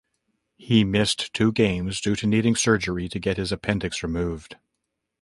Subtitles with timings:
[0.57, 4.55] He missed two games due to needing surgery to get his appendix removed.